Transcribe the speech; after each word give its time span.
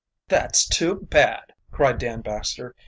"That's 0.29 0.67
too 0.67 0.95
bad," 0.95 1.53
cried 1.69 1.99
Dan 1.99 2.21
Baxter. 2.21 2.75